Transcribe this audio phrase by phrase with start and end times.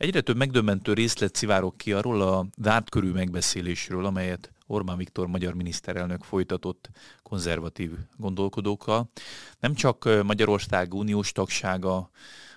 [0.00, 5.54] Egyre több megdöbbentő részlet szivárok ki arról a zárt körű megbeszélésről, amelyet Orbán Viktor magyar
[5.54, 6.90] miniszterelnök folytatott
[7.22, 9.10] konzervatív gondolkodókkal.
[9.58, 12.10] Nem csak Magyarország uniós tagsága,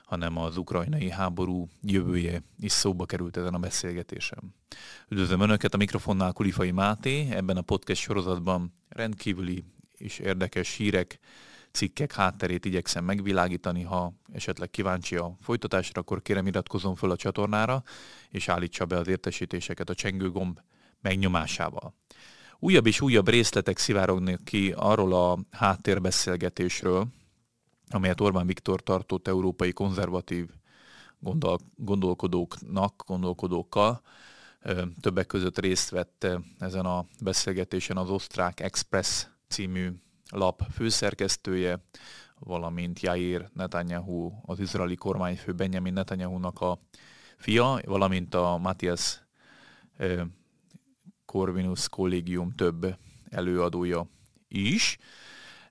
[0.06, 4.56] hanem az ukrajnai háború jövője is szóba került ezen a beszélgetésen.
[5.10, 9.64] Üdvözlöm Önöket a mikrofonnál Kulifai Máté, ebben a podcast sorozatban rendkívüli
[9.98, 11.20] és érdekes hírek,
[11.74, 13.84] cikkek hátterét igyekszem megvilágítani.
[13.84, 17.84] Ha esetleg kíváncsi a folytatásra, akkor kérem iratkozom föl a csatornára,
[18.30, 20.60] és állítsa be az értesítéseket a csengő gomb
[21.02, 21.94] megnyomásával.
[22.60, 27.08] Újabb és újabb részletek szivárognak ki arról a háttérbeszélgetésről,
[27.90, 30.50] amelyet Orbán Viktor tartott európai konzervatív
[31.20, 34.02] gondol, gondolkodóknak, gondolkodókkal.
[35.02, 36.28] Többek között részt vett
[36.60, 39.92] ezen a beszélgetésen az osztrák Express című
[40.38, 41.80] lap főszerkesztője,
[42.40, 46.80] valamint Jair Netanyahu, az izraeli kormányfő Benjamin Netanyahu-nak a
[47.38, 49.22] fia, valamint a Matthias
[51.26, 52.96] Corvinus kollégium több
[53.30, 54.08] előadója
[54.48, 54.98] is.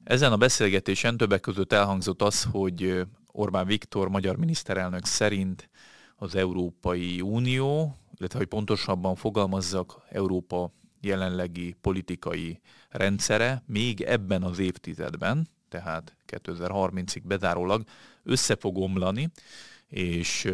[0.04, 5.70] Ezen a beszélgetésen többek között elhangzott az, hogy Orbán Viktor magyar miniszterelnök szerint
[6.16, 10.72] az Európai Unió, illetve hogy pontosabban fogalmazzak, Európa
[11.02, 17.84] jelenlegi politikai rendszere még ebben az évtizedben, tehát 2030-ig bezárólag
[18.22, 19.30] össze fog omlani,
[19.88, 20.52] és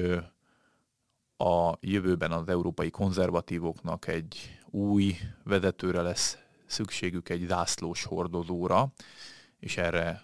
[1.37, 8.93] a jövőben az európai konzervatívoknak egy új vezetőre lesz szükségük egy zászlós hordozóra,
[9.59, 10.23] és erre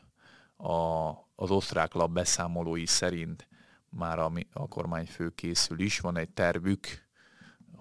[0.56, 3.48] a, az osztrák lap beszámolói szerint
[3.88, 7.03] már a, a kormányfő készül is, van egy tervük,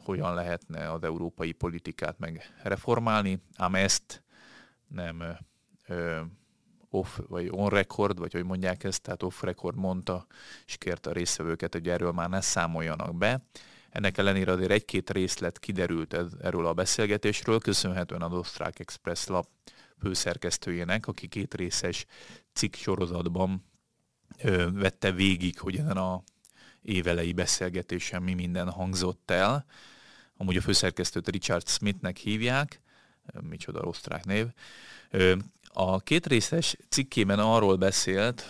[0.05, 4.23] hogyan lehetne az európai politikát megreformálni, ám ezt
[4.87, 5.23] nem
[5.87, 6.21] ö,
[6.89, 10.25] off, vagy on record, vagy hogy mondják ezt, tehát off record mondta,
[10.65, 13.45] és kérte a részvevőket, hogy erről már ne számoljanak be.
[13.89, 19.47] Ennek ellenére azért egy-két részlet kiderült ez, erről a beszélgetésről, köszönhetően az Osztrák Express lap
[19.99, 22.05] főszerkesztőjének, aki két részes
[22.53, 23.65] cikk sorozatban
[24.41, 26.23] ö, vette végig, hogy ezen a
[26.81, 29.65] évelei beszélgetésen mi minden hangzott el.
[30.37, 32.81] Amúgy a főszerkesztőt Richard Smithnek hívják,
[33.41, 34.47] micsoda osztrák név.
[35.67, 38.45] A két részes cikkében arról beszélt,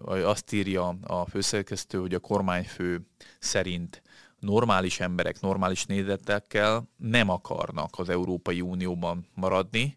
[0.00, 3.00] vagy azt írja a főszerkesztő, hogy a kormányfő
[3.38, 4.02] szerint
[4.38, 9.96] normális emberek, normális nézetekkel nem akarnak az Európai Unióban maradni,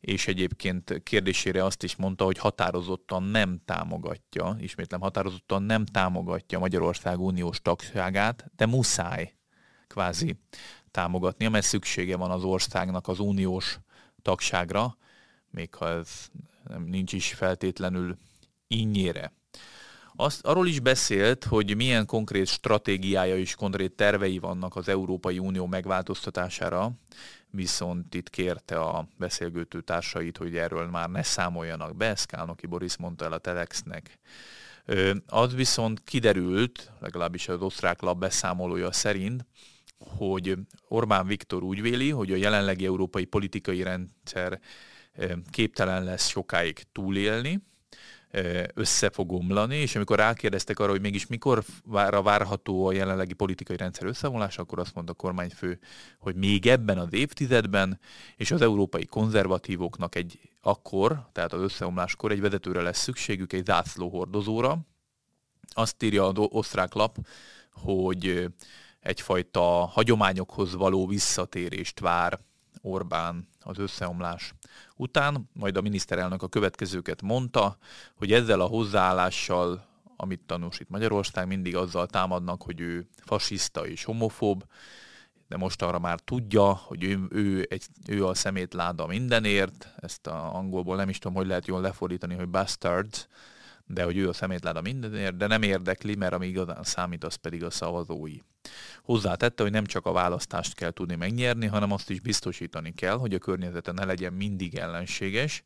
[0.00, 7.20] és egyébként kérdésére azt is mondta, hogy határozottan nem támogatja, ismétlem határozottan nem támogatja Magyarország
[7.20, 9.34] uniós tagságát, de muszáj
[9.92, 10.36] kvázi
[10.90, 13.78] támogatnia, mert szüksége van az országnak az uniós
[14.22, 14.96] tagságra,
[15.50, 16.08] még ha ez
[16.84, 18.16] nincs is feltétlenül
[18.66, 19.32] innyire.
[20.16, 25.66] Azt, arról is beszélt, hogy milyen konkrét stratégiája és konkrét tervei vannak az Európai Unió
[25.66, 26.90] megváltoztatására,
[27.50, 33.24] viszont itt kérte a beszélgető társait, hogy erről már ne számoljanak be, Szkálnoki Boris mondta
[33.24, 34.18] el a Telexnek.
[35.26, 39.44] Az viszont kiderült, legalábbis az osztrák lap beszámolója szerint,
[40.06, 40.56] hogy
[40.88, 44.60] Orbán Viktor úgy véli, hogy a jelenlegi európai politikai rendszer
[45.50, 47.62] képtelen lesz sokáig túlélni,
[48.74, 53.76] össze fog omlani, és amikor rákérdeztek arra, hogy mégis mikor vár, várható a jelenlegi politikai
[53.76, 55.78] rendszer összeomlása, akkor azt mondta a kormányfő,
[56.18, 58.00] hogy még ebben az évtizedben,
[58.36, 64.78] és az európai konzervatívoknak egy akkor, tehát az összeomláskor egy vezetőre lesz szükségük, egy zászlóhordozóra.
[65.68, 67.16] Azt írja az osztrák lap,
[67.72, 68.48] hogy
[69.02, 72.38] egyfajta hagyományokhoz való visszatérést vár
[72.80, 74.54] Orbán az összeomlás
[74.96, 77.76] után, majd a miniszterelnök a következőket mondta,
[78.14, 79.84] hogy ezzel a hozzáállással,
[80.16, 84.64] amit tanúsít Magyarország, mindig azzal támadnak, hogy ő fasiszta és homofób,
[85.48, 90.54] de most arra már tudja, hogy ő, ő, egy, ő a szemétláda mindenért, ezt a
[90.54, 93.26] angolból nem is tudom, hogy lehet jól lefordítani, hogy bastards,
[93.92, 97.64] de hogy ő a szemétláda mindenért, de nem érdekli, mert ami igazán számít, az pedig
[97.64, 98.36] a szavazói.
[99.02, 103.34] Hozzátette, hogy nem csak a választást kell tudni megnyerni, hanem azt is biztosítani kell, hogy
[103.34, 105.62] a környezete ne legyen mindig ellenséges,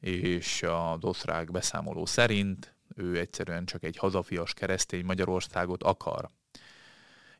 [0.00, 6.30] és a osztrák beszámoló szerint ő egyszerűen csak egy hazafias keresztény Magyarországot akar.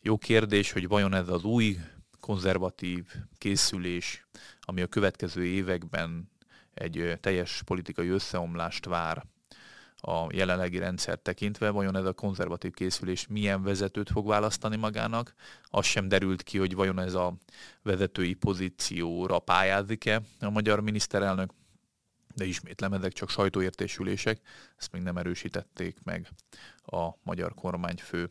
[0.00, 1.78] Jó kérdés, hogy vajon ez az új
[2.20, 3.06] konzervatív
[3.38, 4.26] készülés,
[4.60, 6.30] ami a következő években
[6.74, 9.24] egy teljes politikai összeomlást vár
[10.06, 15.34] a jelenlegi rendszer tekintve, vajon ez a konzervatív készülés milyen vezetőt fog választani magának.
[15.62, 17.34] Az sem derült ki, hogy vajon ez a
[17.82, 21.50] vezetői pozícióra pályázik-e a magyar miniszterelnök,
[22.34, 24.40] de ismétlem, ezek csak sajtóértésülések,
[24.76, 26.28] ezt még nem erősítették meg
[26.84, 28.30] a magyar kormányfő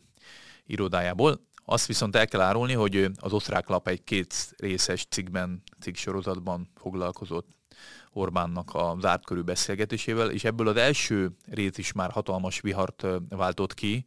[0.65, 1.39] irodájából.
[1.65, 7.47] Azt viszont el kell árulni, hogy az osztrák lap egy két részes cikkben, cikksorozatban foglalkozott
[8.13, 13.73] Orbánnak a zárt körű beszélgetésével, és ebből az első rész is már hatalmas vihart váltott
[13.73, 14.03] ki,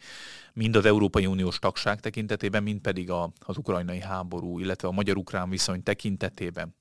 [0.53, 5.51] mind az Európai Uniós tagság tekintetében, mind pedig a, az ukrajnai háború, illetve a magyar-ukrán
[5.51, 6.75] viszony tekintetében.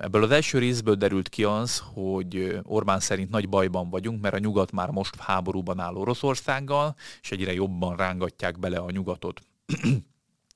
[0.00, 4.38] Ebből az első részből derült ki az, hogy Orbán szerint nagy bajban vagyunk, mert a
[4.38, 9.40] nyugat már most háborúban áll Oroszországgal, és egyre jobban rángatják bele a nyugatot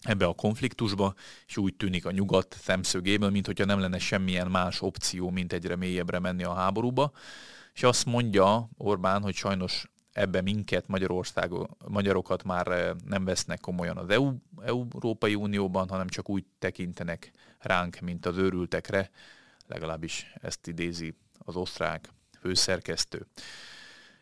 [0.00, 1.14] ebbe a konfliktusba,
[1.46, 5.76] és úgy tűnik a nyugat szemszögéből, mint hogyha nem lenne semmilyen más opció, mint egyre
[5.76, 7.12] mélyebbre menni a háborúba.
[7.74, 11.52] És azt mondja Orbán, hogy sajnos ebbe minket, Magyarország,
[11.88, 14.34] magyarokat már nem vesznek komolyan az EU,
[14.64, 19.10] Európai Unióban, hanem csak úgy tekintenek ránk, mint az őrültekre,
[19.66, 22.08] legalábbis ezt idézi az osztrák
[22.40, 23.26] főszerkesztő.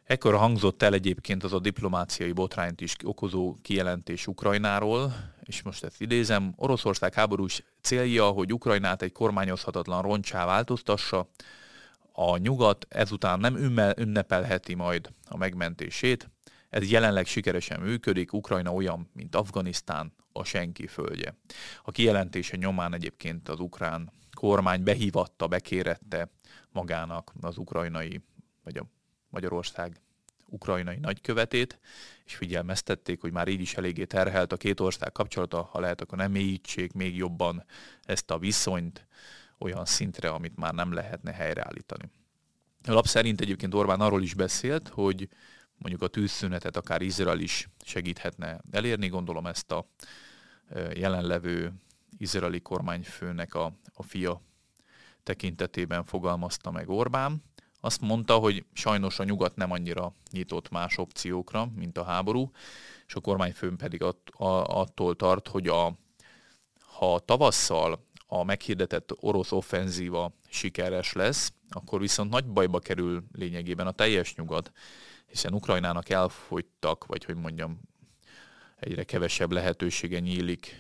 [0.09, 6.01] Ekkor hangzott el egyébként az a diplomáciai botrányt is okozó kijelentés Ukrajnáról, és most ezt
[6.01, 11.29] idézem, Oroszország háborús célja, hogy Ukrajnát egy kormányozhatatlan roncsá változtassa,
[12.13, 13.57] a nyugat ezután nem
[13.97, 16.31] ünnepelheti majd a megmentését,
[16.69, 21.37] ez jelenleg sikeresen működik, Ukrajna olyan, mint Afganisztán, a senki földje.
[21.83, 26.31] A kijelentése nyomán egyébként az ukrán kormány behívatta, bekérette
[26.73, 28.21] magának az ukrajnai,
[28.65, 28.87] vagy a
[29.29, 30.01] Magyarország
[30.47, 31.79] ukrajnai nagykövetét,
[32.25, 36.19] és figyelmeztették, hogy már így is eléggé terhelt a két ország kapcsolata, ha lehet, akkor
[36.19, 37.65] nem mélyítsék még jobban
[38.03, 39.07] ezt a viszonyt
[39.59, 42.11] olyan szintre, amit már nem lehetne helyreállítani.
[42.87, 45.29] A lap szerint egyébként Orbán arról is beszélt, hogy
[45.77, 49.87] mondjuk a tűzszünetet akár Izrael is segíthetne elérni, gondolom ezt a
[50.95, 51.73] jelenlevő
[52.19, 54.43] izraeli kormányfőnek a, a fia
[55.23, 57.43] tekintetében fogalmazta meg Orbán.
[57.81, 62.51] Azt mondta, hogy sajnos a nyugat nem annyira nyitott más opciókra, mint a háború,
[63.07, 65.99] és a kormányfőn pedig att, a, attól tart, hogy a,
[66.81, 73.93] ha tavasszal a meghirdetett orosz offenzíva sikeres lesz, akkor viszont nagy bajba kerül lényegében a
[73.93, 74.73] teljes nyugat,
[75.27, 77.81] hiszen Ukrajnának elfogytak, vagy hogy mondjam,
[78.81, 80.77] egyre kevesebb lehetősége nyílik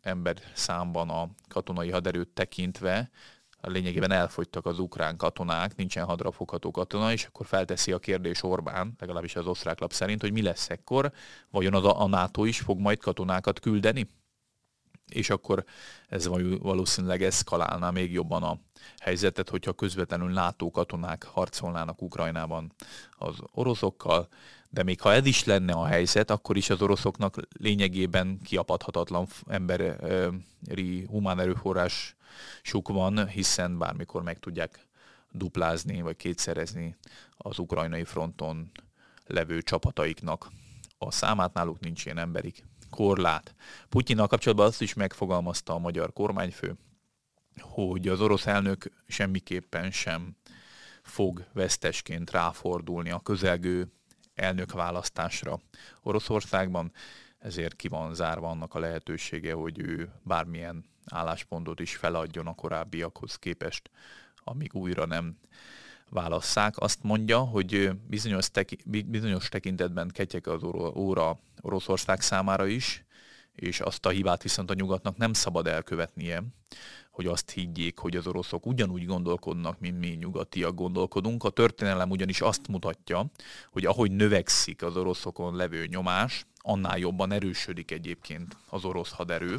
[0.00, 3.10] ember számban a katonai haderőt tekintve,
[3.60, 9.36] lényegében elfogytak az ukrán katonák, nincsen hadrafogható katona, és akkor felteszi a kérdés Orbán, legalábbis
[9.36, 11.12] az osztrák lap szerint, hogy mi lesz ekkor,
[11.50, 14.08] vajon az a, NATO is fog majd katonákat küldeni?
[15.08, 15.64] És akkor
[16.08, 16.28] ez
[16.58, 18.58] valószínűleg eszkalálná még jobban a
[18.98, 22.72] helyzetet, hogyha közvetlenül NATO katonák harcolnának Ukrajnában
[23.10, 24.28] az oroszokkal,
[24.70, 31.04] de még ha ez is lenne a helyzet, akkor is az oroszoknak lényegében kiapadhatatlan emberi
[31.06, 32.16] humán erőforrás
[32.62, 34.86] sok van, hiszen bármikor meg tudják
[35.30, 36.96] duplázni vagy kétszerezni
[37.36, 38.70] az ukrajnai fronton
[39.26, 40.50] levő csapataiknak
[40.98, 42.54] a számát, náluk nincs ilyen emberi
[42.90, 43.54] korlát.
[43.88, 46.76] Putyinnal kapcsolatban azt is megfogalmazta a magyar kormányfő,
[47.60, 50.36] hogy az orosz elnök semmiképpen sem
[51.02, 53.92] fog vesztesként ráfordulni a közelgő
[54.34, 55.60] elnökválasztásra
[56.02, 56.92] Oroszországban,
[57.38, 63.36] ezért ki van zárva annak a lehetősége, hogy ő bármilyen álláspontot is feladjon a korábbiakhoz
[63.36, 63.90] képest,
[64.44, 65.38] amíg újra nem
[66.10, 66.78] válasszák.
[66.78, 70.62] Azt mondja, hogy bizonyos, teki, bizonyos tekintetben ketyek az
[70.94, 73.04] óra Oroszország számára is,
[73.54, 76.42] és azt a hibát viszont a nyugatnak nem szabad elkövetnie,
[77.10, 81.44] hogy azt higgyék, hogy az oroszok ugyanúgy gondolkodnak, mint mi nyugatiak gondolkodunk.
[81.44, 83.26] A történelem ugyanis azt mutatja,
[83.70, 89.56] hogy ahogy növekszik az oroszokon levő nyomás, annál jobban erősödik egyébként az orosz haderő,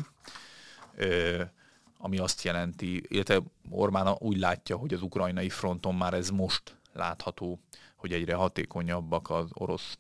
[1.98, 7.60] ami azt jelenti, illetve Orbán úgy látja, hogy az ukrajnai fronton már ez most látható,
[7.96, 9.98] hogy egyre hatékonyabbak az orosz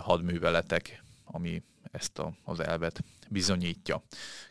[0.00, 4.02] hadműveletek, ami ezt a, az elvet bizonyítja.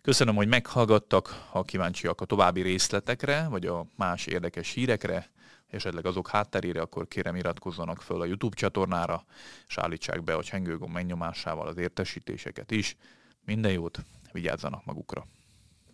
[0.02, 5.30] Köszönöm, hogy meghallgattak, ha kíváncsiak a további részletekre, vagy a más érdekes hírekre,
[5.68, 9.26] esetleg azok hátterére, akkor kérem iratkozzanak föl a YouTube csatornára,
[9.68, 12.96] és állítsák be a csengőgomb megnyomásával az értesítéseket is.
[13.46, 15.28] Minden jót, vigyázzanak magukra!